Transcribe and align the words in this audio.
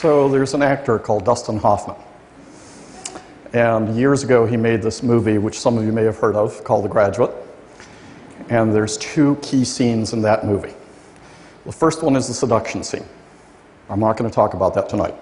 So 0.00 0.30
there's 0.30 0.54
an 0.54 0.62
actor 0.62 0.98
called 0.98 1.26
Dustin 1.26 1.58
Hoffman. 1.58 1.94
And 3.52 3.94
years 3.94 4.24
ago, 4.24 4.46
he 4.46 4.56
made 4.56 4.80
this 4.80 5.02
movie, 5.02 5.36
which 5.36 5.60
some 5.60 5.76
of 5.76 5.84
you 5.84 5.92
may 5.92 6.04
have 6.04 6.16
heard 6.16 6.36
of, 6.36 6.64
called 6.64 6.86
The 6.86 6.88
Graduate. 6.88 7.30
And 8.48 8.74
there's 8.74 8.96
two 8.96 9.36
key 9.42 9.62
scenes 9.62 10.14
in 10.14 10.22
that 10.22 10.46
movie. 10.46 10.72
The 11.66 11.72
first 11.72 12.02
one 12.02 12.16
is 12.16 12.28
the 12.28 12.32
seduction 12.32 12.82
scene. 12.82 13.04
I'm 13.90 14.00
not 14.00 14.16
going 14.16 14.30
to 14.30 14.34
talk 14.34 14.54
about 14.54 14.72
that 14.72 14.88
tonight. 14.88 15.14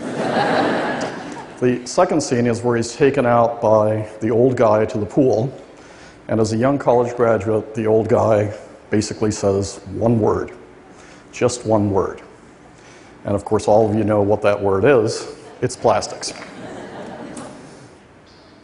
the 1.60 1.82
second 1.84 2.22
scene 2.22 2.46
is 2.46 2.62
where 2.62 2.78
he's 2.78 2.96
taken 2.96 3.26
out 3.26 3.60
by 3.60 4.10
the 4.22 4.30
old 4.30 4.56
guy 4.56 4.86
to 4.86 4.96
the 4.96 5.04
pool. 5.04 5.52
And 6.28 6.40
as 6.40 6.54
a 6.54 6.56
young 6.56 6.78
college 6.78 7.14
graduate, 7.14 7.74
the 7.74 7.86
old 7.86 8.08
guy 8.08 8.56
basically 8.88 9.32
says 9.32 9.80
one 9.92 10.18
word, 10.18 10.50
just 11.30 11.66
one 11.66 11.90
word. 11.90 12.22
And 13.24 13.34
of 13.34 13.44
course, 13.44 13.68
all 13.68 13.88
of 13.88 13.96
you 13.96 14.04
know 14.04 14.22
what 14.22 14.42
that 14.42 14.60
word 14.60 14.84
is 14.84 15.28
it's 15.62 15.76
plastics. 15.76 16.32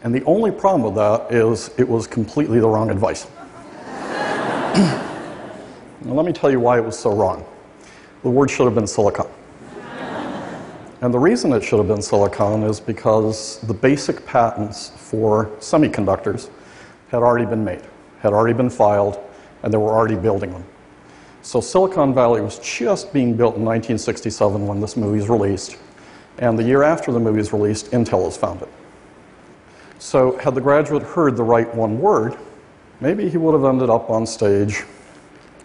And 0.03 0.15
the 0.15 0.25
only 0.25 0.51
problem 0.51 0.83
with 0.83 0.95
that 0.95 1.33
is 1.33 1.71
it 1.79 1.89
was 1.89 2.07
completely 2.07 2.59
the 2.61 2.69
wrong 2.69 2.91
advice. 2.91 3.27
now, 4.77 5.03
let 6.05 6.25
me 6.25 6.33
tell 6.33 6.51
you 6.51 6.61
why 6.61 6.79
it 6.79 6.85
was 6.85 6.99
so 6.99 7.15
wrong. 7.15 7.45
The 8.23 8.31
word 8.31 8.51
should 8.51 8.65
have 8.65 8.75
been 8.75 8.87
silicon. 8.87 9.27
And 11.03 11.15
the 11.15 11.19
reason 11.19 11.53
it 11.53 11.63
should 11.63 11.79
have 11.79 11.89
been 11.89 12.03
silicon 12.03 12.63
is 12.63 12.79
because 12.79 13.59
the 13.61 13.73
basic 13.73 14.27
patents 14.27 14.91
for 14.97 15.47
semiconductors 15.59 16.51
had 17.09 17.23
already 17.23 17.47
been 17.47 17.65
made, 17.65 17.83
had 18.21 18.35
already 18.35 18.55
been 18.55 18.69
filed, 18.69 19.19
and 19.63 19.73
they 19.73 19.79
were 19.79 19.93
already 19.93 20.17
building 20.17 20.53
them. 20.53 20.65
So 21.43 21.61
Silicon 21.61 22.13
Valley 22.13 22.43
was 22.43 22.59
just 22.59 23.13
being 23.13 23.35
built 23.35 23.57
in 23.57 23.65
1967 23.65 24.67
when 24.67 24.81
this 24.81 24.97
movie 24.97 25.19
is 25.19 25.29
released. 25.29 25.77
And 26.39 26.59
the 26.59 26.63
year 26.63 26.83
after 26.83 27.13
the 27.13 27.21
movie 27.21 27.41
is 27.41 27.53
released, 27.53 27.91
Intel 27.93 28.29
is 28.29 28.37
founded. 28.37 28.69
So 29.99 30.37
had 30.39 30.55
the 30.55 30.61
graduate 30.61 31.03
heard 31.03 31.37
the 31.37 31.43
right 31.43 31.73
one 31.75 31.99
word, 31.99 32.37
maybe 33.01 33.29
he 33.29 33.39
would 33.39 33.55
have 33.55 33.65
ended 33.65 33.91
up 33.91 34.11
on 34.11 34.27
stage, 34.27 34.85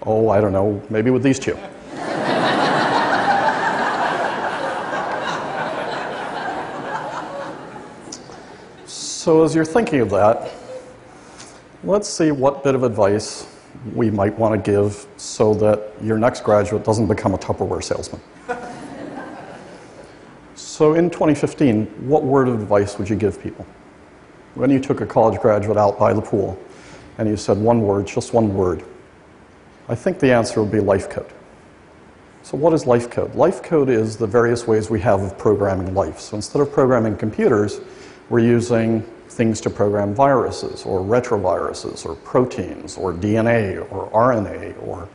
oh, 0.03 0.29
I 0.29 0.39
don't 0.39 0.53
know, 0.53 0.81
maybe 0.89 1.09
with 1.09 1.23
these 1.23 1.39
two. 1.39 1.57
so 8.85 9.43
as 9.43 9.53
you're 9.53 9.65
thinking 9.65 9.99
of 9.99 10.09
that, 10.11 10.53
let's 11.83 12.07
see 12.07 12.31
what 12.31 12.63
bit 12.63 12.75
of 12.75 12.83
advice 12.83 13.54
we 13.93 14.09
might 14.09 14.37
want 14.37 14.53
to 14.63 14.71
give 14.71 15.05
so 15.17 15.53
that 15.55 15.91
your 16.01 16.17
next 16.17 16.43
graduate 16.43 16.83
doesn't 16.83 17.07
become 17.07 17.33
a 17.33 17.37
Tupperware 17.37 17.83
salesman. 17.83 18.21
so, 20.55 20.93
in 20.93 21.09
2015, 21.09 21.85
what 22.07 22.23
word 22.23 22.47
of 22.47 22.61
advice 22.61 22.97
would 22.97 23.09
you 23.09 23.15
give 23.15 23.41
people? 23.41 23.65
When 24.55 24.69
you 24.69 24.79
took 24.79 25.01
a 25.01 25.05
college 25.05 25.39
graduate 25.41 25.77
out 25.77 25.99
by 25.99 26.13
the 26.13 26.21
pool 26.21 26.57
and 27.17 27.29
you 27.29 27.37
said 27.37 27.57
one 27.57 27.81
word, 27.81 28.07
just 28.07 28.33
one 28.33 28.53
word, 28.53 28.83
I 29.87 29.95
think 29.95 30.19
the 30.19 30.31
answer 30.31 30.61
would 30.61 30.71
be 30.71 30.79
life 30.79 31.09
code. 31.09 31.31
So, 32.43 32.57
what 32.57 32.73
is 32.73 32.85
life 32.85 33.09
code? 33.09 33.33
Life 33.35 33.63
code 33.63 33.89
is 33.89 34.17
the 34.17 34.27
various 34.27 34.67
ways 34.67 34.89
we 34.89 34.99
have 35.01 35.21
of 35.21 35.37
programming 35.37 35.93
life. 35.93 36.19
So, 36.19 36.35
instead 36.35 36.61
of 36.61 36.71
programming 36.71 37.17
computers, 37.17 37.81
we're 38.29 38.39
using 38.39 39.03
things 39.29 39.59
to 39.61 39.69
program 39.69 40.13
viruses 40.13 40.85
or 40.85 41.01
retroviruses 41.01 42.05
or 42.05 42.15
proteins 42.15 42.97
or 42.97 43.13
DNA 43.13 43.79
or 43.91 44.09
RNA 44.11 44.81
or 44.87 45.09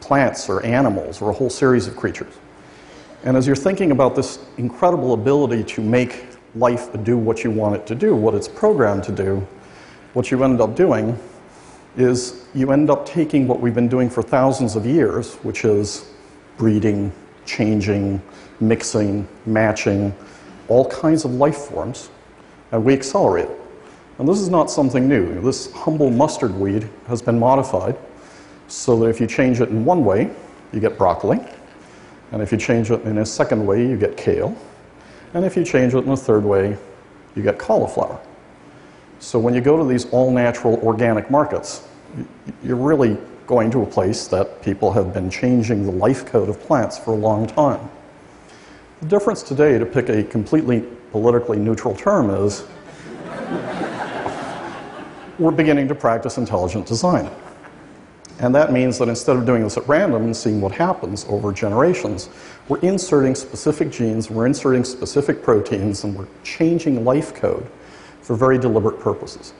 plants 0.00 0.48
or 0.48 0.64
animals 0.64 1.20
or 1.22 1.30
a 1.30 1.32
whole 1.32 1.50
series 1.50 1.86
of 1.86 1.96
creatures. 1.96 2.34
And 3.24 3.36
as 3.36 3.46
you're 3.46 3.56
thinking 3.56 3.90
about 3.90 4.14
this 4.14 4.38
incredible 4.58 5.14
ability 5.14 5.64
to 5.64 5.80
make 5.80 6.26
life 6.54 6.90
do 7.02 7.16
what 7.16 7.42
you 7.42 7.50
want 7.50 7.74
it 7.74 7.86
to 7.86 7.94
do, 7.94 8.14
what 8.14 8.34
it's 8.34 8.48
programmed 8.48 9.02
to 9.04 9.12
do, 9.12 9.46
what 10.12 10.30
you 10.30 10.44
end 10.44 10.60
up 10.60 10.76
doing 10.76 11.18
is 11.96 12.46
you 12.54 12.70
end 12.70 12.90
up 12.90 13.06
taking 13.06 13.48
what 13.48 13.60
we've 13.60 13.74
been 13.74 13.88
doing 13.88 14.10
for 14.10 14.22
thousands 14.22 14.76
of 14.76 14.84
years, 14.84 15.34
which 15.36 15.64
is 15.64 16.10
breeding, 16.56 17.12
changing, 17.46 18.20
mixing, 18.60 19.26
matching, 19.46 20.14
all 20.68 20.88
kinds 20.88 21.24
of 21.24 21.32
life 21.32 21.56
forms, 21.56 22.10
and 22.74 22.84
we 22.84 22.92
accelerate 22.92 23.44
it. 23.44 23.60
And 24.18 24.28
this 24.28 24.40
is 24.40 24.48
not 24.48 24.68
something 24.68 25.08
new. 25.08 25.40
This 25.40 25.70
humble 25.72 26.10
mustard 26.10 26.52
weed 26.52 26.88
has 27.06 27.22
been 27.22 27.38
modified 27.38 27.96
so 28.66 28.98
that 28.98 29.06
if 29.06 29.20
you 29.20 29.28
change 29.28 29.60
it 29.60 29.68
in 29.68 29.84
one 29.84 30.04
way, 30.04 30.28
you 30.72 30.80
get 30.80 30.98
broccoli. 30.98 31.38
And 32.32 32.42
if 32.42 32.50
you 32.50 32.58
change 32.58 32.90
it 32.90 33.00
in 33.02 33.18
a 33.18 33.26
second 33.26 33.64
way, 33.64 33.86
you 33.86 33.96
get 33.96 34.16
kale. 34.16 34.56
And 35.34 35.44
if 35.44 35.56
you 35.56 35.64
change 35.64 35.94
it 35.94 36.04
in 36.04 36.10
a 36.10 36.16
third 36.16 36.44
way, 36.44 36.76
you 37.36 37.44
get 37.44 37.60
cauliflower. 37.60 38.20
So 39.20 39.38
when 39.38 39.54
you 39.54 39.60
go 39.60 39.76
to 39.76 39.84
these 39.84 40.10
all 40.10 40.32
natural 40.32 40.74
organic 40.80 41.30
markets, 41.30 41.86
you're 42.64 42.74
really 42.74 43.16
going 43.46 43.70
to 43.70 43.82
a 43.82 43.86
place 43.86 44.26
that 44.28 44.62
people 44.62 44.92
have 44.92 45.14
been 45.14 45.30
changing 45.30 45.86
the 45.86 45.92
life 45.92 46.26
code 46.26 46.48
of 46.48 46.60
plants 46.60 46.98
for 46.98 47.12
a 47.12 47.16
long 47.16 47.46
time. 47.46 47.88
The 49.00 49.06
difference 49.06 49.44
today, 49.44 49.78
to 49.78 49.86
pick 49.86 50.08
a 50.08 50.24
completely 50.24 50.84
politically 51.14 51.56
neutral 51.56 51.94
term, 51.94 52.28
is 52.28 52.64
we're 55.38 55.52
beginning 55.52 55.86
to 55.86 55.94
practice 55.94 56.38
intelligent 56.38 56.84
design. 56.88 57.30
And 58.40 58.52
that 58.52 58.72
means 58.72 58.98
that 58.98 59.08
instead 59.08 59.36
of 59.36 59.46
doing 59.46 59.62
this 59.62 59.76
at 59.76 59.86
random 59.86 60.24
and 60.24 60.36
seeing 60.36 60.60
what 60.60 60.72
happens 60.72 61.24
over 61.28 61.52
generations, 61.52 62.30
we're 62.66 62.80
inserting 62.80 63.36
specific 63.36 63.92
genes, 63.92 64.28
we're 64.28 64.46
inserting 64.46 64.82
specific 64.82 65.40
proteins, 65.40 66.02
and 66.02 66.18
we're 66.18 66.26
changing 66.42 67.04
life 67.04 67.32
code 67.32 67.70
for 68.20 68.34
very 68.34 68.58
deliberate 68.58 68.98
purposes. 68.98 69.54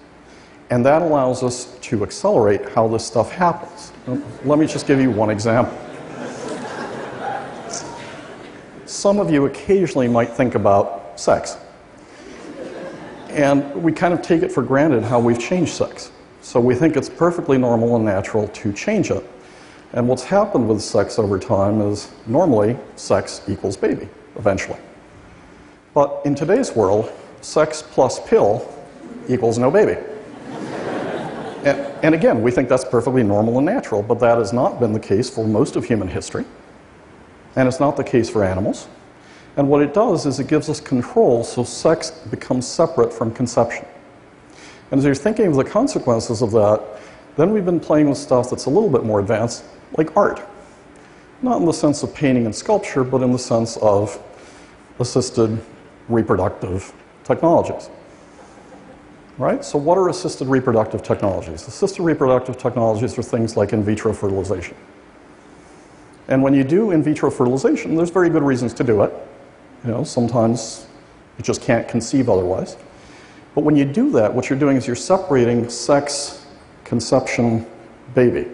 And 0.71 0.85
that 0.85 1.03
allows 1.03 1.45
us 1.45 1.79
to 1.83 2.03
accelerate 2.03 2.69
how 2.71 2.89
this 2.89 3.07
stuff 3.07 3.31
happens. 3.31 3.93
Let 4.45 4.59
me 4.59 4.67
just 4.67 4.89
give 4.89 5.01
you 5.01 5.13
one 5.13 5.31
example. 5.31 5.79
Some 8.87 9.21
of 9.21 9.31
you 9.31 9.47
occasionally 9.47 10.09
might 10.09 10.31
think 10.31 10.57
about 10.57 11.04
sex. 11.17 11.57
And 13.29 13.83
we 13.83 13.93
kind 13.93 14.15
of 14.15 14.23
take 14.23 14.43
it 14.43 14.53
for 14.53 14.63
granted 14.63 15.03
how 15.03 15.19
we've 15.19 15.39
changed 15.39 15.73
sex. 15.73 16.13
So 16.41 16.61
we 16.61 16.75
think 16.75 16.97
it's 16.97 17.09
perfectly 17.09 17.59
normal 17.59 17.97
and 17.97 18.05
natural 18.05 18.49
to 18.49 18.73
change 18.73 19.11
it. 19.11 19.29
And 19.93 20.09
what's 20.09 20.25
happened 20.25 20.69
with 20.69 20.83
sex 20.83 21.19
over 21.19 21.39
time 21.39 21.81
is 21.81 22.11
normally 22.27 22.77
sex 22.97 23.43
equals 23.49 23.77
baby, 23.77 24.09
eventually. 24.37 24.79
But 25.95 26.21
in 26.25 26.35
today's 26.35 26.75
world, 26.75 27.13
sex 27.41 27.83
plus 27.83 28.21
pill 28.29 28.69
equals 29.29 29.59
no 29.59 29.71
baby. 29.71 29.97
and, 31.65 31.79
and 32.03 32.15
again, 32.15 32.43
we 32.43 32.51
think 32.51 32.69
that's 32.69 32.85
perfectly 32.85 33.23
normal 33.23 33.59
and 33.59 33.67
natural, 33.67 34.03
but 34.03 34.19
that 34.21 34.39
has 34.39 34.53
not 34.53 34.81
been 34.81 34.93
the 34.93 35.01
case 35.01 35.31
for 35.31 35.47
most 35.47 35.77
of 35.77 35.85
human 35.85 36.09
history. 36.09 36.45
And 37.57 37.69
it's 37.69 37.81
not 37.81 37.97
the 37.97 38.05
case 38.05 38.29
for 38.29 38.45
animals. 38.45 38.89
And 39.57 39.69
what 39.69 39.83
it 39.83 39.95
does 39.95 40.27
is 40.27 40.41
it 40.41 40.49
gives 40.49 40.69
us 40.69 40.81
control 40.81 41.45
so 41.45 41.63
sex 41.63 42.11
becomes 42.11 42.67
separate 42.67 43.13
from 43.13 43.33
conception. 43.33 43.87
And 44.91 44.99
as 44.99 45.05
you're 45.05 45.15
thinking 45.15 45.47
of 45.47 45.55
the 45.55 45.65
consequences 45.65 46.43
of 46.43 46.51
that, 46.53 46.83
then 47.37 47.53
we've 47.53 47.65
been 47.65 47.81
playing 47.81 48.09
with 48.09 48.19
stuff 48.19 48.51
that's 48.51 48.67
a 48.67 48.71
little 48.71 48.91
bit 48.91 49.05
more 49.05 49.21
advanced, 49.21 49.65
like 49.97 50.17
art. 50.17 50.41
Not 51.43 51.59
in 51.59 51.67
the 51.67 51.73
sense 51.73 52.03
of 52.03 52.15
painting 52.15 52.47
and 52.47 52.55
sculpture, 52.55 53.05
but 53.05 53.23
in 53.23 53.33
the 53.33 53.39
sense 53.39 53.77
of 53.79 54.21
assisted 54.99 55.61
reproductive 56.09 56.93
technologies. 57.25 57.91
Right? 59.37 59.65
So, 59.65 59.79
what 59.79 59.99
are 59.99 60.09
assisted 60.09 60.47
reproductive 60.47 61.03
technologies? 61.03 61.67
Assisted 61.67 62.05
reproductive 62.05 62.57
technologies 62.57 63.19
are 63.19 63.23
things 63.23 63.57
like 63.57 63.73
in 63.73 63.83
vitro 63.83 64.13
fertilization. 64.13 64.77
And 66.29 66.41
when 66.41 66.55
you 66.55 66.63
do 66.63 66.93
in 66.93 67.03
vitro 67.03 67.31
fertilization, 67.31 67.97
there's 67.97 68.11
very 68.11 68.31
good 68.31 68.45
reasons 68.45 68.73
to 68.75 68.85
do 68.85 69.03
it. 69.03 69.13
You 69.85 69.91
know, 69.91 70.05
sometimes 70.05 70.87
you 71.37 71.45
just 71.45 71.61
can't 71.61 71.87
conceive 71.87 72.29
otherwise. 72.29 72.77
But 73.55 73.65
when 73.65 73.77
you 73.77 73.85
do 73.85 74.11
that, 74.13 74.33
what 74.33 74.49
you're 74.49 74.59
doing 74.59 74.77
is 74.77 74.87
you're 74.87 74.97
separating 74.97 75.69
sex, 75.69 76.47
conception, 76.85 77.67
baby. 78.15 78.49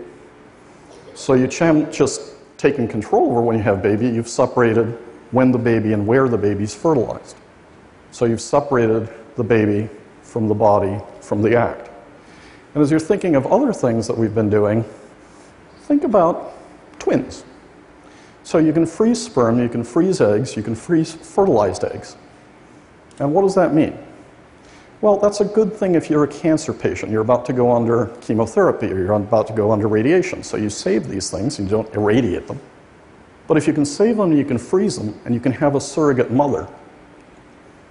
So 1.14 1.34
you 1.34 1.48
can't 1.48 1.92
just 1.92 2.32
taking 2.58 2.88
control 2.88 3.30
over 3.30 3.40
when 3.40 3.56
you 3.56 3.62
have 3.62 3.82
baby, 3.82 4.08
you've 4.08 4.28
separated 4.28 4.98
when 5.30 5.52
the 5.52 5.58
baby 5.58 5.92
and 5.92 6.06
where 6.06 6.28
the 6.28 6.36
baby's 6.36 6.74
fertilized. 6.74 7.36
So 8.10 8.24
you've 8.24 8.40
separated 8.40 9.08
the 9.36 9.44
baby 9.44 9.88
from 10.22 10.48
the 10.48 10.54
body, 10.54 11.00
from 11.20 11.42
the 11.42 11.56
act. 11.56 11.88
And 12.74 12.82
as 12.82 12.90
you're 12.90 13.00
thinking 13.00 13.36
of 13.36 13.46
other 13.46 13.72
things 13.72 14.06
that 14.06 14.16
we've 14.16 14.34
been 14.34 14.50
doing, 14.50 14.84
think 15.82 16.04
about 16.04 16.52
twins. 16.98 17.44
So 18.42 18.58
you 18.58 18.72
can 18.72 18.86
freeze 18.86 19.22
sperm, 19.22 19.58
you 19.58 19.68
can 19.68 19.84
freeze 19.84 20.20
eggs, 20.20 20.56
you 20.56 20.62
can 20.62 20.74
freeze 20.74 21.12
fertilized 21.12 21.84
eggs. 21.84 22.16
And 23.18 23.32
what 23.34 23.42
does 23.42 23.54
that 23.54 23.74
mean? 23.74 23.98
Well, 25.00 25.16
that's 25.16 25.40
a 25.40 25.44
good 25.44 25.72
thing 25.72 25.94
if 25.94 26.10
you're 26.10 26.24
a 26.24 26.28
cancer 26.28 26.74
patient. 26.74 27.10
You're 27.10 27.22
about 27.22 27.46
to 27.46 27.52
go 27.52 27.72
under 27.74 28.06
chemotherapy 28.20 28.86
or 28.86 28.98
you're 28.98 29.12
about 29.12 29.46
to 29.46 29.52
go 29.52 29.72
under 29.72 29.88
radiation. 29.88 30.42
So 30.42 30.56
you 30.56 30.68
save 30.68 31.08
these 31.08 31.30
things, 31.30 31.58
you 31.58 31.66
don't 31.66 31.92
irradiate 31.94 32.46
them. 32.46 32.60
But 33.46 33.56
if 33.56 33.66
you 33.66 33.72
can 33.72 33.84
save 33.84 34.16
them, 34.16 34.32
you 34.32 34.44
can 34.44 34.58
freeze 34.58 34.96
them, 34.96 35.18
and 35.24 35.34
you 35.34 35.40
can 35.40 35.52
have 35.52 35.74
a 35.74 35.80
surrogate 35.80 36.30
mother, 36.30 36.68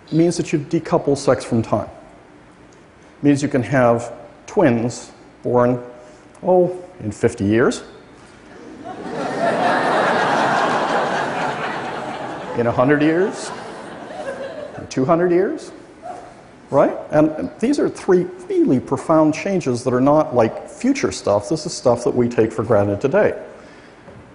it 0.07 0.13
means 0.13 0.37
that 0.37 0.53
you 0.53 0.59
decouple 0.59 1.17
sex 1.17 1.43
from 1.43 1.61
time. 1.61 1.89
It 3.17 3.23
means 3.23 3.43
you 3.43 3.49
can 3.49 3.63
have 3.63 4.13
twins 4.47 5.11
born, 5.43 5.83
oh, 6.43 6.81
in 7.01 7.11
50 7.11 7.43
years. 7.43 7.83
In 12.59 12.65
100 12.65 13.01
years, 13.01 13.49
in 14.77 14.85
200 14.87 15.31
years, 15.31 15.71
right? 16.69 16.97
And, 17.09 17.49
these 17.61 17.79
are 17.79 17.87
three 17.87 18.23
really 18.49 18.81
profound 18.81 19.33
changes 19.33 19.81
that 19.85 19.93
are 19.93 20.01
not 20.01 20.35
like 20.35 20.67
future 20.67 21.13
stuff. 21.13 21.47
This 21.47 21.65
is 21.65 21.73
stuff 21.73 22.03
that 22.03 22.13
we 22.13 22.27
take 22.27 22.51
for 22.51 22.65
granted 22.65 22.99
today. 22.99 23.41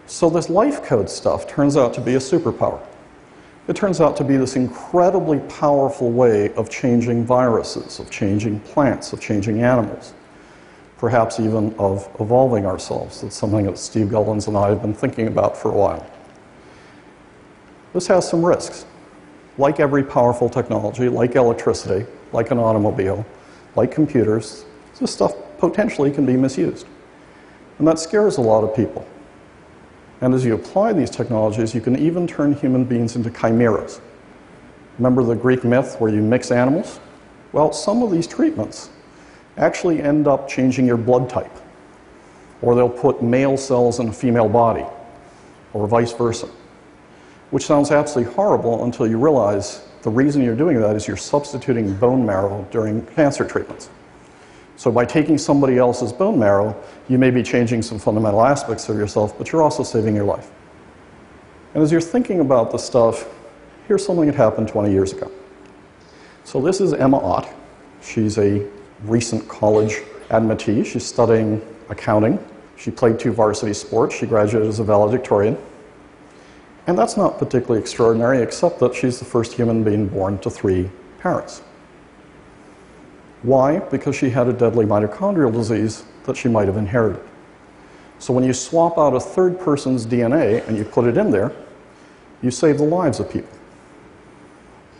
So, 0.07 0.31
this 0.31 0.49
life 0.49 0.83
code 0.83 1.11
stuff 1.11 1.47
turns 1.47 1.77
out 1.77 1.93
to 1.95 2.01
be 2.01 2.15
a 2.15 2.19
superpower. 2.19 2.81
It 3.69 3.77
turns 3.77 4.01
out 4.01 4.17
to 4.17 4.25
be 4.25 4.39
this 4.39 4.57
incredibly 4.57 5.41
powerful 5.41 6.11
way 6.11 6.51
of 6.55 6.71
changing 6.71 7.27
viruses, 7.27 7.99
of 7.99 8.11
changing 8.11 8.61
plants, 8.61 9.13
of 9.13 9.21
changing 9.21 9.63
animals, 9.63 10.15
perhaps 10.97 11.41
even 11.41 11.75
of 11.75 12.09
evolving 12.21 12.65
ourselves. 12.65 13.21
That's 13.21 13.37
something 13.37 13.67
that 13.67 13.77
Steve 13.77 14.07
Gullans 14.07 14.49
and 14.49 14.57
I 14.57 14.71
have 14.71 14.81
been 14.81 14.95
thinking 14.95 15.27
about 15.27 15.59
for 15.59 15.71
a 15.71 15.77
while. 15.77 16.14
This 17.95 18.09
has 18.09 18.29
some 18.29 18.45
risks. 18.45 18.85
Like 19.57 19.79
every 19.79 20.03
powerful 20.03 20.51
technology, 20.51 21.09
like 21.09 21.37
electricity, 21.37 22.05
like 22.33 22.51
an 22.51 22.59
automobile, 22.59 23.25
like 23.77 23.93
computers, 23.93 24.65
this 24.99 25.13
stuff 25.13 25.33
potentially 25.59 26.11
can 26.11 26.27
be 26.27 26.37
misused. 26.37 26.87
And 27.79 27.87
that 27.87 28.01
scares 28.01 28.37
a 28.37 28.41
lot 28.41 28.65
of 28.65 28.75
people. 28.75 29.07
And 30.21 30.35
as 30.35 30.45
you 30.45 30.55
apply 30.55 30.93
these 30.93 31.09
technologies, 31.09 31.73
you 31.73 31.81
can 31.81 31.97
even 31.97 32.27
turn 32.27 32.53
human 32.55 32.85
beings 32.85 33.15
into 33.15 33.31
chimeras. 33.31 34.01
Remember 34.99 35.23
the 35.23 35.37
Greek 35.37 35.63
myth 35.63 35.97
where 36.01 36.11
you 36.11 36.21
mix 36.21 36.51
animals? 36.51 36.99
Well, 37.53 37.73
some 37.73 38.03
of 38.03 38.11
these 38.11 38.27
treatments 38.27 38.91
actually 39.57 40.03
end 40.03 40.27
up 40.27 40.49
changing 40.49 40.87
your 40.87 40.97
blood 40.97 41.31
type. 41.31 41.57
Or 42.61 42.75
they'll 42.75 42.89
put 42.89 43.23
male 43.23 43.57
cells 43.57 44.01
in 44.01 44.09
a 44.09 44.13
female 44.13 44.49
body, 44.49 44.85
or 45.73 45.87
vice 45.87 46.13
versa 46.13 46.49
which 47.55 47.67
sounds 47.67 47.93
absolutely 47.93 48.35
horrible 48.35 48.83
until 48.83 49.07
you 49.07 49.17
realize 49.17 49.87
the 50.03 50.11
reason 50.11 50.43
you're 50.43 50.57
doing 50.57 50.81
that 50.81 50.97
is 50.97 51.07
you're 51.07 51.17
substituting 51.17 51.95
bone 51.99 52.27
marrow 52.27 52.67
during 52.73 53.07
cancer 53.15 53.45
treatments. 53.45 53.91
So, 54.75 54.91
by 54.91 55.05
taking 55.05 55.39
somebody 55.39 55.79
else's 55.79 56.13
bone 56.13 56.37
marrow, 56.37 56.75
you 57.09 57.17
may 57.17 57.31
be 57.31 57.45
changing 57.45 57.83
some 57.83 58.01
fundamental 58.01 58.45
aspects 58.45 58.89
of 58.89 58.97
yourself, 58.97 59.39
but 59.39 59.53
you're 59.53 59.63
also 59.63 59.85
saving 59.85 60.17
your 60.17 60.25
life. 60.25 60.51
And 61.75 61.83
as 61.85 61.93
you're 61.93 62.01
thinking 62.01 62.41
about 62.41 62.73
this 62.73 62.83
stuff, 62.83 63.29
here's 63.87 64.05
something 64.05 64.27
that 64.27 64.35
happened 64.35 64.67
20 64.67 64.91
years 64.91 65.13
ago. 65.13 65.31
So, 66.43 66.61
this 66.61 66.81
is 66.81 66.93
Emma 66.93 67.19
Ott. 67.19 67.49
She's 68.03 68.37
a 68.37 68.69
recent 69.05 69.47
college 69.47 70.03
admittee. 70.29 70.85
She's 70.85 71.07
studying 71.07 71.63
accounting. 71.89 72.45
She 72.77 72.91
played 72.91 73.21
two 73.21 73.33
varsity 73.33 73.75
sports. 73.75 74.17
She 74.17 74.27
graduated 74.27 74.69
as 74.69 74.81
a 74.81 74.85
valedictorian. 74.85 75.57
And 76.87 76.99
that's 76.99 77.17
not 77.17 77.39
particularly 77.39 77.81
extraordinary, 77.81 78.43
except 78.43 78.79
that 78.81 78.95
she's 78.95 79.19
the 79.19 79.25
first 79.25 79.55
human 79.55 79.83
being 79.83 80.07
born 80.07 80.39
to 80.39 80.51
three 80.51 80.91
parents. 81.19 81.63
Why? 83.43 83.79
Because 83.79 84.17
she 84.17 84.31
had 84.31 84.49
a 84.49 84.53
deadly 84.53 84.85
mitochondrial 84.85 85.53
disease 85.53 86.05
that 86.25 86.37
she 86.37 86.49
might 86.49 86.67
have 86.67 86.77
inherited. 86.77 87.23
So 88.19 88.33
when 88.33 88.45
you 88.45 88.53
swap 88.53 88.99
out 88.99 89.15
a 89.15 89.21
third 89.21 89.59
person's 89.61 90.07
DNA 90.07 90.67
and 90.67 90.77
you 90.77 90.85
put 90.85 91.07
it 91.07 91.17
in 91.17 91.31
there, 91.31 91.53
you 92.43 92.51
save 92.51 92.79
the 92.79 92.85
lives 92.85 93.21
of 93.21 93.31
people. 93.31 93.51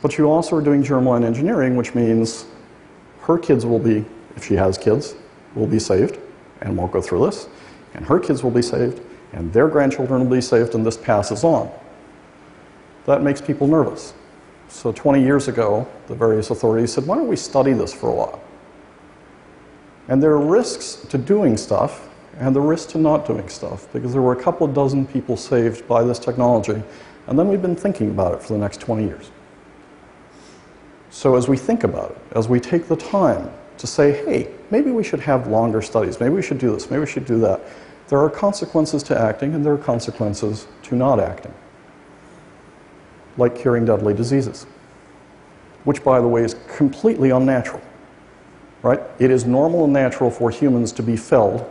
But 0.03 0.19
you 0.19 0.31
also 0.31 0.57
are 0.57 0.63
doing 0.63 0.83
germline 0.83 1.25
engineering, 1.25 1.77
which 1.77 1.95
means 1.95 2.47
her 3.23 3.39
kids 3.39 3.65
will 3.65 3.79
be, 3.79 4.05
if 4.37 4.45
she 4.45 4.55
has 4.55 4.77
kids, 4.77 5.15
will 5.55 5.67
be 5.67 5.79
saved 5.79 6.19
and 6.61 6.77
won't 6.77 6.93
go 6.93 7.01
through 7.01 7.25
this, 7.27 7.49
and 7.95 8.05
her 8.05 8.19
kids 8.19 8.43
will 8.43 8.51
be 8.51 8.63
saved, 8.63 9.01
and 9.35 9.53
their 9.53 9.69
grandchildren 9.69 10.23
will 10.23 10.37
be 10.37 10.41
saved, 10.41 10.75
and 10.75 10.87
this 10.87 10.97
passes 10.97 11.45
on. 11.45 11.71
That 13.07 13.23
makes 13.23 13.41
people 13.41 13.67
nervous. 13.67 14.15
So 14.69 14.93
20 14.93 15.23
years 15.23 15.49
ago, 15.49 15.87
the 16.07 16.15
various 16.15 16.51
authorities 16.51 16.93
said, 16.93 17.07
why 17.07 17.17
don't 17.17 17.29
we 17.29 17.37
study 17.37 17.73
this 17.73 17.93
for 17.93 18.09
a 18.09 18.15
while? 18.15 18.41
And 20.09 20.23
there 20.23 20.31
are 20.33 20.41
risks 20.41 21.07
to 21.09 21.19
doing 21.19 21.57
stuff 21.57 22.09
and 22.39 22.55
the 22.55 22.61
risk 22.61 22.91
to 22.91 22.99
not 22.99 23.27
doing 23.27 23.49
stuff 23.49 23.87
because 23.93 24.13
there 24.13 24.23
were 24.23 24.33
a 24.33 24.43
couple 24.43 24.67
of 24.67 24.75
dozen 24.75 25.07
people 25.07 25.37
saved 25.37 25.87
by 25.87 26.03
this 26.03 26.19
technology, 26.19 26.83
and 27.27 27.39
then 27.39 27.49
we've 27.49 27.63
been 27.63 27.77
thinking 27.77 28.11
about 28.11 28.35
it 28.35 28.43
for 28.43 28.53
the 28.53 28.59
next 28.59 28.81
20 28.81 29.05
years. 29.05 29.31
So 31.11 31.37
as 31.37 31.49
we 31.49 31.57
think 31.57 31.85
about 31.85 32.11
it, 32.13 32.19
as 32.37 32.49
we 32.49 32.61
take 32.61 32.89
the 32.89 32.97
time 32.97 33.51
to 33.79 33.87
say, 33.87 34.13
hey, 34.25 34.51
maybe 34.71 34.91
we 34.91 35.05
should 35.05 35.21
have 35.21 35.47
longer 35.47 35.81
studies, 35.83 36.21
maybe 36.21 36.35
we 36.35 36.43
should 36.43 36.59
do 36.59 36.73
this, 36.73 36.91
maybe 36.91 37.01
we 37.01 37.07
should 37.07 37.27
do 37.27 37.39
that, 37.41 37.61
there 38.09 38.19
are 38.19 38.31
consequences 38.31 39.03
to 39.05 39.19
acting 39.19 39.55
and 39.55 39.65
there 39.65 39.73
are 39.73 39.79
consequences 39.79 40.67
to 40.83 40.95
not 40.95 41.19
acting, 41.21 41.55
like 43.37 43.57
curing 43.57 43.85
deadly 43.85 44.15
diseases, 44.15 44.67
which, 45.85 46.05
by 46.05 46.21
the 46.21 46.29
way, 46.29 46.45
is 46.45 46.57
completely 46.77 47.31
unnatural. 47.31 47.83
Right? 48.83 49.01
It 49.19 49.31
is 49.31 49.47
normal 49.47 49.85
and 49.85 49.93
natural 49.93 50.31
for 50.31 50.51
humans 50.51 50.93
to 50.93 51.03
be 51.03 51.17
felled 51.17 51.65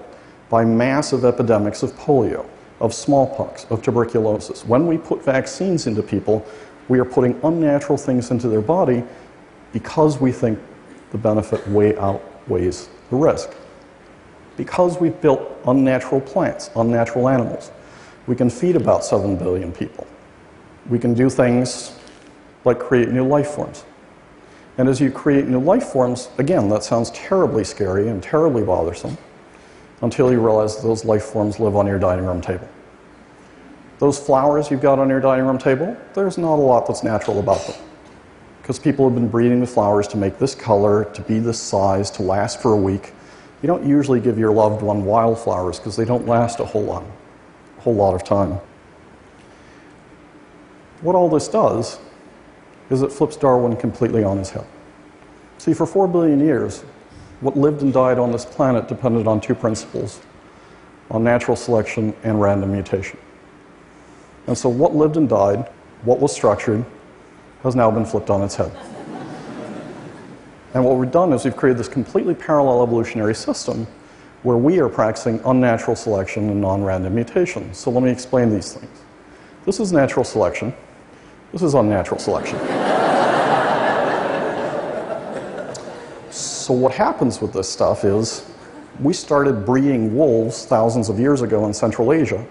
by 0.49 0.65
massive 0.65 1.23
epidemics 1.23 1.83
of 1.83 1.91
polio, 1.93 2.45
of 2.79 2.93
smallpox, 2.93 3.65
of 3.69 3.83
tuberculosis. 3.83 4.65
When 4.65 4.87
we 4.87 4.97
put 4.97 5.23
vaccines 5.23 5.85
into 5.85 6.01
people, 6.01 6.43
we 6.89 6.99
are 6.99 7.05
putting 7.05 7.39
unnatural 7.43 7.97
things 7.97 8.31
into 8.31 8.47
their 8.47 8.61
body 8.61 9.03
because 9.71 10.19
we 10.19 10.31
think 10.31 10.59
the 11.11 11.17
benefit 11.17 11.65
way 11.67 11.95
outweighs 11.97 12.89
the 13.11 13.15
risk 13.15 13.51
because 14.57 14.99
we've 14.99 15.19
built 15.21 15.41
unnatural 15.65 16.21
plants, 16.21 16.69
unnatural 16.75 17.29
animals. 17.29 17.71
We 18.27 18.35
can 18.35 18.49
feed 18.49 18.75
about 18.75 19.03
7 19.03 19.35
billion 19.35 19.71
people. 19.71 20.07
We 20.89 20.99
can 20.99 21.13
do 21.13 21.29
things 21.29 21.97
like 22.65 22.79
create 22.79 23.09
new 23.09 23.27
life 23.27 23.51
forms. 23.51 23.83
And 24.77 24.89
as 24.89 24.99
you 24.99 25.11
create 25.11 25.47
new 25.47 25.59
life 25.59 25.85
forms, 25.85 26.29
again, 26.37 26.69
that 26.69 26.83
sounds 26.83 27.11
terribly 27.11 27.63
scary 27.63 28.07
and 28.07 28.23
terribly 28.23 28.63
bothersome 28.63 29.17
until 30.01 30.31
you 30.31 30.39
realize 30.39 30.81
those 30.81 31.05
life 31.05 31.23
forms 31.23 31.59
live 31.59 31.75
on 31.75 31.85
your 31.85 31.99
dining 31.99 32.25
room 32.25 32.41
table. 32.41 32.67
Those 33.99 34.19
flowers 34.19 34.71
you've 34.71 34.81
got 34.81 34.99
on 34.99 35.09
your 35.09 35.19
dining 35.19 35.45
room 35.45 35.57
table, 35.57 35.95
there's 36.13 36.37
not 36.37 36.55
a 36.55 36.61
lot 36.61 36.87
that's 36.87 37.03
natural 37.03 37.39
about 37.39 37.65
them. 37.67 37.75
Because 38.61 38.79
people 38.79 39.05
have 39.05 39.15
been 39.15 39.27
breeding 39.27 39.59
the 39.59 39.67
flowers 39.67 40.07
to 40.09 40.17
make 40.17 40.39
this 40.39 40.55
color, 40.55 41.05
to 41.13 41.21
be 41.21 41.39
this 41.39 41.59
size, 41.59 42.09
to 42.11 42.23
last 42.23 42.61
for 42.61 42.73
a 42.73 42.77
week. 42.77 43.13
You 43.63 43.67
don't 43.67 43.87
usually 43.87 44.19
give 44.19 44.37
your 44.37 44.51
loved 44.51 44.81
one 44.81 45.05
wildflowers 45.05 45.79
because 45.79 45.95
they 45.95 46.03
don't 46.03 46.27
last 46.27 46.59
a 46.59 46.65
whole 46.65 46.83
lot, 46.83 47.03
a 47.77 47.81
whole 47.81 47.95
lot 47.95 48.13
of 48.13 48.23
time. 48.25 48.59
What 51.01 51.15
all 51.15 51.29
this 51.29 51.47
does 51.47 51.97
is 52.89 53.01
it 53.01 53.11
flips 53.11 53.37
Darwin 53.37 53.77
completely 53.77 54.21
on 54.23 54.37
his 54.37 54.49
head. 54.49 54.67
See, 55.59 55.73
for 55.73 55.85
four 55.85 56.09
billion 56.09 56.41
years, 56.41 56.81
what 57.39 57.55
lived 57.55 57.81
and 57.81 57.93
died 57.93 58.19
on 58.19 58.33
this 58.33 58.43
planet 58.43 58.89
depended 58.89 59.27
on 59.27 59.39
two 59.39 59.55
principles 59.55 60.19
on 61.09 61.23
natural 61.23 61.55
selection 61.55 62.13
and 62.23 62.41
random 62.41 62.71
mutation. 62.73 63.17
And 64.47 64.57
so, 64.57 64.67
what 64.67 64.93
lived 64.93 65.15
and 65.15 65.29
died, 65.29 65.69
what 66.03 66.19
was 66.19 66.33
structured, 66.33 66.83
has 67.63 67.75
now 67.75 67.89
been 67.89 68.05
flipped 68.05 68.29
on 68.29 68.41
its 68.41 68.55
head. 68.55 68.71
And 70.73 70.83
what 70.83 70.97
we've 70.97 71.11
done 71.11 71.31
is 71.33 71.45
we've 71.45 71.55
created 71.55 71.79
this 71.79 71.87
completely 71.87 72.33
parallel 72.33 72.81
evolutionary 72.83 73.35
system 73.35 73.85
where 74.41 74.57
we 74.57 74.79
are 74.79 74.89
practicing 74.89 75.39
unnatural 75.45 75.95
selection 75.95 76.49
and 76.49 76.59
non 76.59 76.83
random 76.83 77.15
mutation. 77.15 77.73
So 77.73 77.91
let 77.91 78.03
me 78.03 78.11
explain 78.11 78.49
these 78.49 78.73
things. 78.73 79.01
This 79.65 79.79
is 79.79 79.93
natural 79.93 80.25
selection, 80.25 80.73
this 81.51 81.61
is 81.61 81.73
unnatural 81.75 82.19
selection. 82.19 82.57
so, 86.31 86.73
what 86.73 86.93
happens 86.93 87.39
with 87.39 87.53
this 87.53 87.69
stuff 87.69 88.03
is 88.03 88.49
we 88.99 89.13
started 89.13 89.65
breeding 89.65 90.15
wolves 90.15 90.65
thousands 90.65 91.07
of 91.09 91.19
years 91.19 91.41
ago 91.41 91.65
in 91.65 91.73
Central 91.73 92.11
Asia 92.11 92.45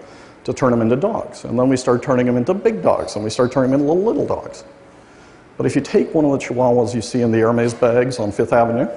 to 0.45 0.53
turn 0.53 0.71
them 0.71 0.81
into 0.81 0.95
dogs. 0.95 1.45
And 1.45 1.57
then 1.57 1.69
we 1.69 1.77
started 1.77 2.03
turning 2.03 2.25
them 2.25 2.37
into 2.37 2.53
big 2.53 2.81
dogs, 2.81 3.15
and 3.15 3.23
we 3.23 3.29
started 3.29 3.53
turning 3.53 3.71
them 3.71 3.81
into 3.81 3.93
little, 3.93 4.03
little 4.03 4.25
dogs. 4.25 4.63
But 5.57 5.65
if 5.65 5.75
you 5.75 5.81
take 5.81 6.13
one 6.13 6.25
of 6.25 6.31
the 6.31 6.37
chihuahuas 6.37 6.95
you 6.95 7.01
see 7.01 7.21
in 7.21 7.31
the 7.31 7.39
Hermes 7.39 7.73
bags 7.73 8.19
on 8.19 8.31
Fifth 8.31 8.53
Avenue 8.53 8.87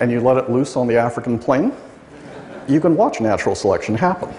and 0.00 0.10
you 0.10 0.20
let 0.20 0.36
it 0.36 0.50
loose 0.50 0.76
on 0.76 0.86
the 0.86 0.96
African 0.96 1.38
plain, 1.38 1.72
you 2.68 2.80
can 2.80 2.96
watch 2.96 3.20
natural 3.20 3.54
selection 3.54 3.94
happen. 3.94 4.32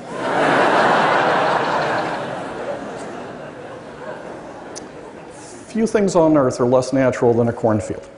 Few 5.68 5.86
things 5.86 6.16
on 6.16 6.38
earth 6.38 6.60
are 6.60 6.66
less 6.66 6.94
natural 6.94 7.34
than 7.34 7.50
a 7.50 7.54
cornfield. 7.54 8.10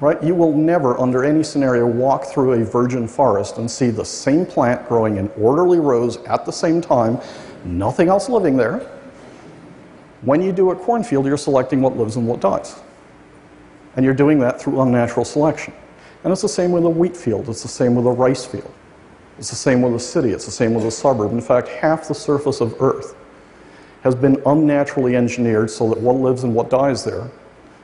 Right? 0.00 0.22
You 0.22 0.34
will 0.34 0.56
never, 0.56 0.98
under 0.98 1.24
any 1.24 1.42
scenario, 1.42 1.86
walk 1.86 2.24
through 2.24 2.54
a 2.54 2.64
virgin 2.64 3.06
forest 3.08 3.58
and 3.58 3.70
see 3.70 3.90
the 3.90 4.04
same 4.04 4.46
plant 4.46 4.88
growing 4.88 5.16
in 5.16 5.28
orderly 5.38 5.78
rows 5.78 6.16
at 6.24 6.46
the 6.46 6.52
same 6.52 6.80
time 6.80 7.18
nothing 7.64 8.08
else 8.08 8.28
living 8.28 8.56
there. 8.56 8.86
When 10.22 10.42
you 10.42 10.52
do 10.52 10.70
a 10.70 10.76
cornfield, 10.76 11.26
you're 11.26 11.36
selecting 11.36 11.80
what 11.80 11.96
lives 11.96 12.16
and 12.16 12.26
what 12.26 12.40
dies. 12.40 12.78
And 13.96 14.04
you're 14.04 14.14
doing 14.14 14.38
that 14.40 14.60
through 14.60 14.80
unnatural 14.80 15.24
selection. 15.24 15.72
And 16.22 16.32
it's 16.32 16.42
the 16.42 16.48
same 16.48 16.72
with 16.72 16.84
a 16.84 16.90
wheat 16.90 17.16
field, 17.16 17.48
it's 17.48 17.62
the 17.62 17.68
same 17.68 17.94
with 17.94 18.06
a 18.06 18.10
rice 18.10 18.44
field. 18.44 18.72
It's 19.38 19.48
the 19.48 19.56
same 19.56 19.80
with 19.80 19.94
a 19.94 20.00
city, 20.00 20.30
it's 20.30 20.44
the 20.44 20.50
same 20.50 20.74
with 20.74 20.84
a 20.84 20.90
suburb. 20.90 21.32
In 21.32 21.40
fact, 21.40 21.68
half 21.68 22.06
the 22.06 22.14
surface 22.14 22.60
of 22.60 22.80
Earth 22.80 23.16
has 24.02 24.14
been 24.14 24.40
unnaturally 24.44 25.16
engineered 25.16 25.70
so 25.70 25.88
that 25.88 25.98
what 25.98 26.16
lives 26.16 26.44
and 26.44 26.54
what 26.54 26.68
dies 26.68 27.04
there 27.04 27.30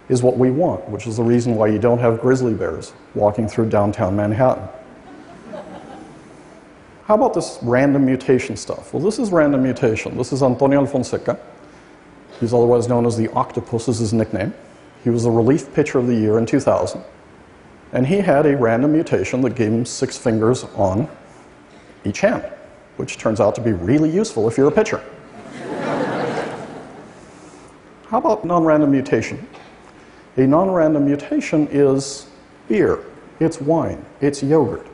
is 0.09 0.23
what 0.23 0.37
we 0.37 0.51
want, 0.51 0.87
which 0.89 1.07
is 1.07 1.17
the 1.17 1.23
reason 1.23 1.57
why 1.57 1.67
you 1.67 1.79
don't 1.79 1.99
have 1.99 2.21
grizzly 2.21 2.55
bears 2.55 2.93
walking 3.15 3.49
through 3.49 3.69
downtown 3.69 4.15
Manhattan. 4.15 4.69
How 7.07 7.15
about 7.15 7.35
this 7.35 7.59
random 7.63 8.05
mutation 8.05 8.57
stuff? 8.57 8.93
Well, 8.93 9.03
this 9.03 9.19
is 9.19 9.31
random 9.31 9.63
mutation. 9.63 10.17
This 10.17 10.33
is 10.33 10.43
Antonio 10.43 10.85
Alfonseca. 10.85 11.39
He's 12.41 12.53
otherwise 12.53 12.89
known 12.89 13.07
as 13.07 13.17
the 13.17 13.29
octopus, 13.29 13.89
is 13.89 13.99
his 13.99 14.13
nickname. 14.13 14.53
He 15.05 15.11
was 15.11 15.23
the 15.25 15.31
relief 15.31 15.73
pitcher 15.73 15.99
of 15.99 16.07
the 16.07 16.15
year 16.15 16.39
in 16.39 16.47
2000. 16.47 17.03
And 17.93 18.07
he 18.07 18.19
had 18.19 18.47
a 18.47 18.57
random 18.57 18.93
mutation 18.93 19.41
that 19.43 19.55
gave 19.55 19.73
him 19.73 19.85
six 19.87 20.19
fingers 20.19 20.65
on 20.75 21.09
each 22.05 22.21
hand, 22.21 22.45
which 22.97 23.17
turns 23.17 23.41
out 23.41 23.55
to 23.55 23.61
be 23.61 23.73
really 23.73 24.11
useful 24.11 24.49
if 24.49 24.59
you're 24.59 24.69
a 24.69 24.73
pitcher. 24.73 25.03
How 28.09 28.19
about 28.19 28.45
non 28.45 28.65
random 28.65 28.91
mutation? 28.91 29.47
A 30.37 30.47
non 30.47 30.71
random 30.71 31.07
mutation 31.07 31.69
is 31.71 32.27
beer, 32.69 32.99
it's 33.41 33.61
wine, 33.61 34.05
it's 34.21 34.43
yogurt. 34.43 34.87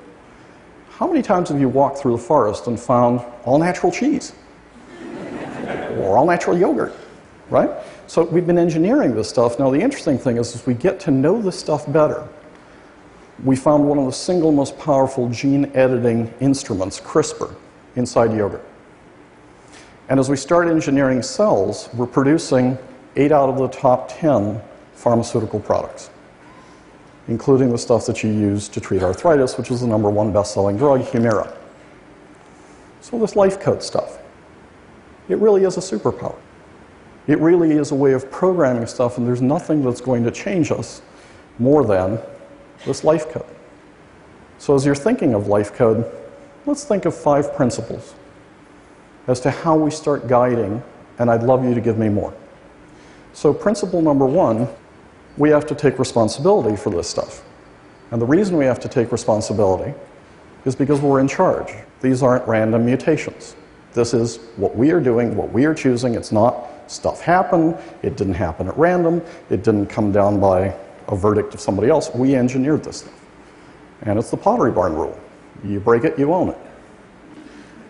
How 0.90 1.06
many 1.08 1.22
times 1.22 1.48
have 1.48 1.58
you 1.58 1.68
walked 1.68 1.98
through 1.98 2.12
the 2.12 2.22
forest 2.22 2.66
and 2.68 2.78
found 2.78 3.20
all 3.44 3.58
natural 3.58 3.90
cheese? 3.90 4.34
or 5.96 6.18
all 6.18 6.26
natural 6.26 6.56
yogurt, 6.56 6.94
right? 7.52 7.70
So 8.06 8.24
we've 8.24 8.46
been 8.46 8.58
engineering 8.58 9.14
this 9.14 9.28
stuff. 9.28 9.58
Now, 9.58 9.70
the 9.70 9.78
interesting 9.78 10.18
thing 10.18 10.38
is, 10.38 10.54
as 10.54 10.66
we 10.66 10.74
get 10.74 10.98
to 11.00 11.10
know 11.10 11.40
this 11.40 11.58
stuff 11.58 11.90
better, 11.92 12.26
we 13.44 13.54
found 13.56 13.86
one 13.86 13.98
of 13.98 14.06
the 14.06 14.12
single 14.12 14.50
most 14.50 14.78
powerful 14.78 15.28
gene 15.28 15.70
editing 15.74 16.32
instruments, 16.40 17.00
CRISPR, 17.00 17.54
inside 17.96 18.34
yogurt. 18.34 18.64
And 20.08 20.18
as 20.18 20.28
we 20.28 20.36
start 20.36 20.68
engineering 20.68 21.22
cells, 21.22 21.88
we're 21.94 22.06
producing 22.06 22.78
eight 23.16 23.32
out 23.32 23.48
of 23.48 23.58
the 23.58 23.68
top 23.68 24.08
10 24.08 24.60
pharmaceutical 24.94 25.60
products, 25.60 26.10
including 27.28 27.70
the 27.70 27.78
stuff 27.78 28.06
that 28.06 28.22
you 28.22 28.30
use 28.30 28.68
to 28.68 28.80
treat 28.80 29.02
arthritis, 29.02 29.58
which 29.58 29.70
is 29.70 29.80
the 29.80 29.86
number 29.86 30.10
one 30.10 30.32
best 30.32 30.54
selling 30.54 30.76
drug, 30.76 31.02
Humira. 31.02 31.56
So, 33.00 33.18
this 33.18 33.36
life 33.36 33.60
code 33.60 33.82
stuff, 33.82 34.18
it 35.28 35.38
really 35.38 35.64
is 35.64 35.76
a 35.76 35.80
superpower. 35.80 36.38
It 37.26 37.38
really 37.38 37.72
is 37.72 37.92
a 37.92 37.94
way 37.94 38.12
of 38.12 38.30
programming 38.30 38.86
stuff, 38.86 39.18
and 39.18 39.26
there's 39.26 39.42
nothing 39.42 39.84
that's 39.84 40.00
going 40.00 40.24
to 40.24 40.30
change 40.30 40.72
us 40.72 41.02
more 41.58 41.84
than 41.84 42.18
this 42.84 43.04
life 43.04 43.28
code. 43.28 43.46
So, 44.58 44.74
as 44.74 44.84
you're 44.84 44.94
thinking 44.94 45.34
of 45.34 45.46
life 45.46 45.72
code, 45.72 46.10
let's 46.66 46.84
think 46.84 47.04
of 47.04 47.14
five 47.14 47.54
principles 47.54 48.14
as 49.28 49.40
to 49.40 49.50
how 49.50 49.76
we 49.76 49.90
start 49.90 50.26
guiding, 50.26 50.82
and 51.18 51.30
I'd 51.30 51.42
love 51.42 51.64
you 51.64 51.74
to 51.74 51.80
give 51.80 51.98
me 51.98 52.08
more. 52.08 52.34
So, 53.32 53.54
principle 53.54 54.02
number 54.02 54.26
one 54.26 54.68
we 55.38 55.48
have 55.50 55.66
to 55.66 55.74
take 55.74 55.98
responsibility 55.98 56.76
for 56.76 56.90
this 56.90 57.08
stuff. 57.08 57.42
And 58.10 58.20
the 58.20 58.26
reason 58.26 58.56
we 58.56 58.66
have 58.66 58.80
to 58.80 58.88
take 58.88 59.12
responsibility 59.12 59.94
is 60.64 60.76
because 60.76 61.00
we're 61.00 61.20
in 61.20 61.28
charge. 61.28 61.72
These 62.00 62.22
aren't 62.22 62.46
random 62.46 62.84
mutations. 62.84 63.56
This 63.94 64.12
is 64.14 64.38
what 64.56 64.76
we 64.76 64.90
are 64.90 65.00
doing, 65.00 65.34
what 65.34 65.50
we 65.50 65.64
are 65.64 65.74
choosing. 65.74 66.14
It's 66.14 66.32
not 66.32 66.68
stuff 66.90 67.20
happened, 67.20 67.76
it 68.02 68.16
didn't 68.16 68.34
happen 68.34 68.68
at 68.68 68.76
random, 68.76 69.22
it 69.50 69.62
didn't 69.64 69.86
come 69.86 70.12
down 70.12 70.40
by 70.40 70.74
a 71.08 71.16
verdict 71.16 71.54
of 71.54 71.60
somebody 71.60 71.88
else. 71.88 72.10
We 72.14 72.34
engineered 72.34 72.84
this 72.84 72.98
stuff. 72.98 73.26
And 74.02 74.18
it's 74.18 74.30
the 74.30 74.36
pottery 74.36 74.72
barn 74.72 74.94
rule 74.94 75.18
you 75.64 75.78
break 75.78 76.02
it, 76.04 76.18
you 76.18 76.32
own 76.32 76.48
it. 76.48 76.58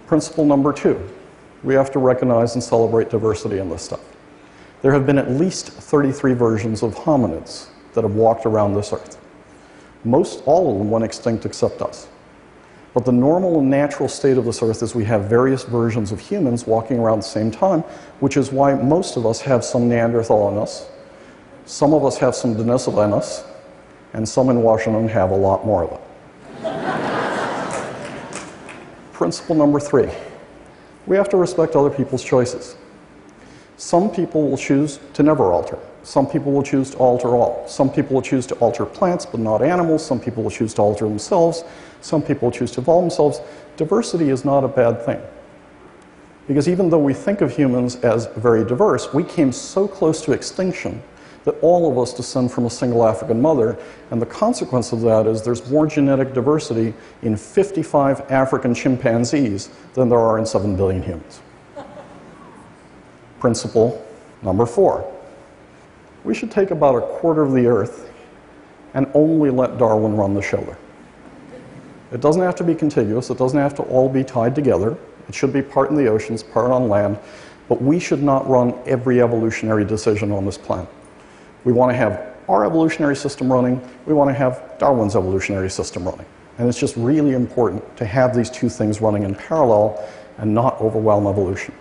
Principle 0.06 0.44
number 0.44 0.72
two 0.72 1.08
we 1.62 1.74
have 1.74 1.92
to 1.92 1.98
recognize 1.98 2.54
and 2.54 2.62
celebrate 2.62 3.08
diversity 3.08 3.58
in 3.58 3.70
this 3.70 3.82
stuff. 3.82 4.00
There 4.82 4.92
have 4.92 5.06
been 5.06 5.18
at 5.18 5.30
least 5.30 5.68
33 5.68 6.34
versions 6.34 6.82
of 6.82 6.94
hominids 6.94 7.68
that 7.94 8.02
have 8.02 8.16
walked 8.16 8.46
around 8.46 8.74
this 8.74 8.92
earth. 8.92 9.18
Most 10.04 10.42
all 10.44 10.72
of 10.72 10.78
them 10.78 10.90
went 10.90 11.04
extinct 11.04 11.46
except 11.46 11.80
us. 11.80 12.08
But 12.94 13.04
the 13.06 13.12
normal 13.12 13.60
and 13.60 13.70
natural 13.70 14.08
state 14.08 14.36
of 14.36 14.44
this 14.44 14.62
earth 14.62 14.82
is 14.82 14.94
we 14.94 15.06
have 15.06 15.24
various 15.24 15.64
versions 15.64 16.12
of 16.12 16.20
humans 16.20 16.66
walking 16.66 16.98
around 16.98 17.18
at 17.18 17.24
the 17.24 17.30
same 17.30 17.50
time, 17.50 17.80
which 18.20 18.36
is 18.36 18.52
why 18.52 18.74
most 18.74 19.16
of 19.16 19.24
us 19.24 19.40
have 19.40 19.64
some 19.64 19.88
Neanderthal 19.88 20.50
in 20.50 20.58
us, 20.58 20.90
some 21.64 21.94
of 21.94 22.04
us 22.04 22.18
have 22.18 22.34
some 22.34 22.54
Denisova 22.54 23.06
in 23.06 23.14
us, 23.14 23.44
and 24.12 24.28
some 24.28 24.50
in 24.50 24.62
Washington 24.62 25.08
have 25.08 25.30
a 25.30 25.36
lot 25.36 25.64
more 25.64 25.84
of 25.84 25.92
it. 25.92 26.00
Principle 29.12 29.56
number 29.56 29.80
three 29.80 30.10
we 31.06 31.16
have 31.16 31.28
to 31.30 31.36
respect 31.36 31.74
other 31.74 31.90
people's 31.90 32.22
choices. 32.22 32.76
Some 33.76 34.10
people 34.10 34.48
will 34.48 34.56
choose 34.56 35.00
to 35.14 35.22
never 35.22 35.52
alter. 35.52 35.78
Some 36.04 36.26
people 36.26 36.50
will 36.52 36.62
choose 36.62 36.90
to 36.90 36.96
alter 36.98 37.28
all. 37.28 37.66
Some 37.68 37.90
people 37.90 38.14
will 38.14 38.22
choose 38.22 38.46
to 38.48 38.54
alter 38.56 38.84
plants 38.84 39.24
but 39.24 39.40
not 39.40 39.62
animals. 39.62 40.04
Some 40.04 40.18
people 40.18 40.42
will 40.42 40.50
choose 40.50 40.74
to 40.74 40.82
alter 40.82 41.06
themselves. 41.06 41.64
Some 42.00 42.22
people 42.22 42.46
will 42.46 42.52
choose 42.52 42.72
to 42.72 42.80
evolve 42.80 43.04
themselves. 43.04 43.40
Diversity 43.76 44.30
is 44.30 44.44
not 44.44 44.64
a 44.64 44.68
bad 44.68 45.04
thing. 45.04 45.20
Because 46.48 46.68
even 46.68 46.90
though 46.90 46.98
we 46.98 47.14
think 47.14 47.40
of 47.40 47.54
humans 47.54 47.96
as 47.96 48.26
very 48.36 48.64
diverse, 48.64 49.14
we 49.14 49.22
came 49.22 49.52
so 49.52 49.86
close 49.86 50.20
to 50.22 50.32
extinction 50.32 51.00
that 51.44 51.58
all 51.60 51.90
of 51.90 51.98
us 51.98 52.14
descend 52.14 52.52
from 52.52 52.66
a 52.66 52.70
single 52.70 53.06
African 53.06 53.40
mother, 53.40 53.78
and 54.10 54.20
the 54.22 54.26
consequence 54.26 54.92
of 54.92 55.00
that 55.02 55.26
is 55.26 55.42
there's 55.42 55.68
more 55.70 55.86
genetic 55.86 56.34
diversity 56.34 56.94
in 57.22 57.36
55 57.36 58.30
African 58.30 58.74
chimpanzees 58.74 59.70
than 59.94 60.08
there 60.08 60.20
are 60.20 60.38
in 60.38 60.46
7 60.46 60.76
billion 60.76 61.02
humans. 61.02 61.40
Principle 63.40 64.04
number 64.42 64.66
four 64.66 65.08
we 66.24 66.34
should 66.34 66.50
take 66.50 66.70
about 66.70 66.96
a 66.96 67.00
quarter 67.00 67.42
of 67.42 67.52
the 67.52 67.66
earth 67.66 68.12
and 68.94 69.10
only 69.14 69.50
let 69.50 69.78
Darwin 69.78 70.16
run 70.16 70.34
the 70.34 70.42
show 70.42 70.58
there. 70.58 70.78
It 72.12 72.20
doesn't 72.20 72.42
have 72.42 72.54
to 72.56 72.64
be 72.64 72.74
contiguous, 72.74 73.30
it 73.30 73.38
doesn't 73.38 73.58
have 73.58 73.74
to 73.76 73.82
all 73.84 74.08
be 74.08 74.22
tied 74.22 74.54
together. 74.54 74.96
It 75.28 75.34
should 75.34 75.52
be 75.52 75.62
part 75.62 75.90
in 75.90 75.96
the 75.96 76.08
oceans, 76.08 76.42
part 76.42 76.70
on 76.70 76.88
land, 76.88 77.18
but 77.68 77.80
we 77.80 77.98
should 77.98 78.22
not 78.22 78.46
run 78.48 78.74
every 78.86 79.22
evolutionary 79.22 79.84
decision 79.84 80.30
on 80.32 80.44
this 80.44 80.58
planet. 80.58 80.88
We 81.64 81.72
want 81.72 81.90
to 81.90 81.96
have 81.96 82.34
our 82.48 82.66
evolutionary 82.66 83.16
system 83.16 83.50
running, 83.50 83.80
we 84.04 84.14
want 84.14 84.28
to 84.28 84.34
have 84.34 84.76
Darwin's 84.78 85.16
evolutionary 85.16 85.70
system 85.70 86.04
running. 86.04 86.26
And 86.58 86.68
it's 86.68 86.78
just 86.78 86.96
really 86.96 87.32
important 87.32 87.96
to 87.96 88.04
have 88.04 88.36
these 88.36 88.50
two 88.50 88.68
things 88.68 89.00
running 89.00 89.22
in 89.22 89.34
parallel 89.34 90.06
and 90.38 90.52
not 90.52 90.78
overwhelm 90.80 91.26
evolution. 91.26 91.74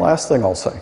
Last 0.00 0.28
thing 0.28 0.42
I'll 0.42 0.54
say 0.54 0.80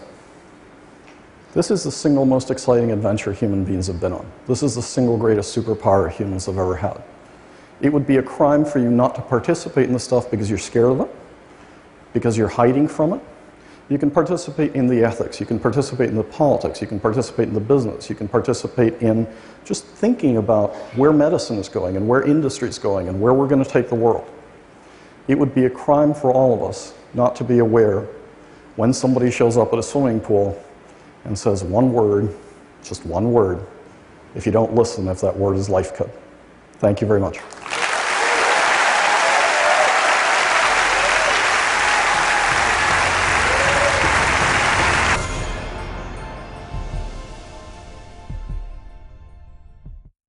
this 1.54 1.70
is 1.70 1.82
the 1.82 1.90
single 1.90 2.26
most 2.26 2.50
exciting 2.50 2.92
adventure 2.92 3.32
human 3.32 3.64
beings 3.64 3.86
have 3.86 4.00
been 4.00 4.12
on. 4.12 4.30
This 4.46 4.62
is 4.62 4.74
the 4.74 4.82
single 4.82 5.16
greatest 5.16 5.56
superpower 5.56 6.10
humans 6.10 6.46
have 6.46 6.58
ever 6.58 6.76
had. 6.76 7.02
It 7.80 7.92
would 7.92 8.06
be 8.06 8.16
a 8.16 8.22
crime 8.22 8.64
for 8.64 8.78
you 8.78 8.90
not 8.90 9.14
to 9.14 9.22
participate 9.22 9.86
in 9.86 9.92
this 9.92 10.04
stuff 10.04 10.30
because 10.30 10.50
you're 10.50 10.58
scared 10.58 10.92
of 10.92 11.00
it, 11.00 11.14
because 12.12 12.36
you're 12.36 12.48
hiding 12.48 12.86
from 12.86 13.14
it. 13.14 13.20
You 13.88 13.96
can 13.96 14.10
participate 14.10 14.74
in 14.74 14.86
the 14.86 15.02
ethics, 15.02 15.40
you 15.40 15.46
can 15.46 15.58
participate 15.58 16.10
in 16.10 16.16
the 16.16 16.22
politics, 16.22 16.82
you 16.82 16.86
can 16.86 17.00
participate 17.00 17.48
in 17.48 17.54
the 17.54 17.60
business, 17.60 18.10
you 18.10 18.14
can 18.14 18.28
participate 18.28 19.00
in 19.00 19.26
just 19.64 19.86
thinking 19.86 20.36
about 20.36 20.74
where 20.96 21.12
medicine 21.12 21.56
is 21.56 21.70
going 21.70 21.96
and 21.96 22.06
where 22.06 22.22
industry 22.22 22.68
is 22.68 22.78
going 22.78 23.08
and 23.08 23.18
where 23.18 23.32
we're 23.32 23.48
going 23.48 23.64
to 23.64 23.70
take 23.70 23.88
the 23.88 23.94
world. 23.94 24.28
It 25.26 25.38
would 25.38 25.54
be 25.54 25.64
a 25.64 25.70
crime 25.70 26.12
for 26.12 26.30
all 26.30 26.52
of 26.52 26.62
us 26.62 26.92
not 27.14 27.34
to 27.36 27.44
be 27.44 27.60
aware 27.60 28.06
when 28.78 28.92
somebody 28.92 29.28
shows 29.28 29.56
up 29.56 29.72
at 29.72 29.78
a 29.80 29.82
swimming 29.82 30.20
pool 30.20 30.56
and 31.24 31.36
says 31.36 31.64
one 31.64 31.92
word, 31.92 32.32
just 32.84 33.04
one 33.04 33.32
word, 33.32 33.66
if 34.36 34.46
you 34.46 34.52
don't 34.52 34.72
listen, 34.72 35.08
if 35.08 35.20
that 35.20 35.36
word 35.36 35.56
is 35.56 35.68
life 35.68 35.94
code. 35.94 36.12
Thank 36.74 37.00
you 37.00 37.08
very 37.08 37.18
much. 37.18 37.40